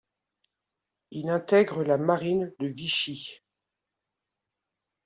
Il 1.11 1.29
intègre 1.29 1.83
la 1.83 1.99
Marine 1.99 2.51
de 2.59 2.65
Vichy. 2.65 3.43